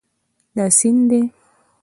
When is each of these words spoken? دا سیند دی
دا 0.55 0.65
سیند 0.77 1.01
دی 1.09 1.21